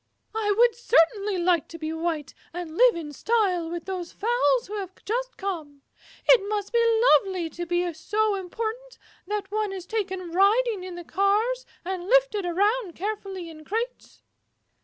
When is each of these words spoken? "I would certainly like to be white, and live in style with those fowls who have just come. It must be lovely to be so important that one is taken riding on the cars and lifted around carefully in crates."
"I 0.33 0.51
would 0.57 0.73
certainly 0.73 1.37
like 1.37 1.67
to 1.67 1.77
be 1.77 1.93
white, 1.93 2.33
and 2.53 2.75
live 2.75 2.95
in 2.95 3.13
style 3.13 3.69
with 3.69 3.85
those 3.85 4.11
fowls 4.11 4.65
who 4.65 4.75
have 4.79 4.95
just 5.05 5.37
come. 5.37 5.83
It 6.27 6.41
must 6.49 6.73
be 6.73 6.83
lovely 7.23 7.51
to 7.51 7.67
be 7.67 7.93
so 7.93 8.33
important 8.33 8.97
that 9.27 9.51
one 9.51 9.71
is 9.71 9.85
taken 9.85 10.31
riding 10.31 10.87
on 10.87 10.95
the 10.95 11.03
cars 11.03 11.67
and 11.85 12.03
lifted 12.09 12.47
around 12.47 12.95
carefully 12.95 13.47
in 13.47 13.63
crates." 13.63 14.23